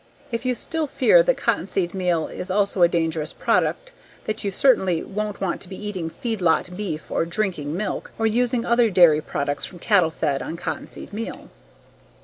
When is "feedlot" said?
6.09-6.75